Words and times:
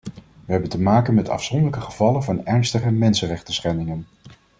We 0.45 0.51
hebben 0.51 0.69
te 0.69 0.79
maken 0.79 1.13
met 1.13 1.29
afzonderlijke 1.29 1.85
gevallen 1.85 2.23
van 2.23 2.45
ernstige 2.45 2.91
mensenrechtenschendingen. 2.91 4.05